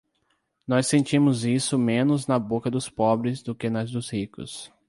[0.65, 4.73] Nós sentimos isso menos na boca dos pobres do que na dos ricos.